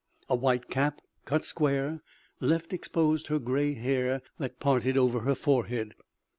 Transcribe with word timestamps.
A 0.27 0.35
white 0.35 0.67
cap, 0.67 0.99
cut 1.25 1.45
square, 1.45 2.01
left 2.39 2.73
exposed 2.73 3.27
her 3.27 3.37
grey 3.37 3.75
hair, 3.75 4.23
that 4.39 4.59
parted 4.59 4.97
over 4.97 5.19
her 5.19 5.35
forehead. 5.35 5.93